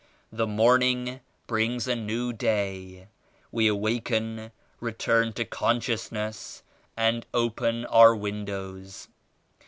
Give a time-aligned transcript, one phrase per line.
[0.31, 3.09] The morning brings a new day.
[3.51, 6.63] We awaken, return to consciousness
[6.97, 9.09] and open our windows.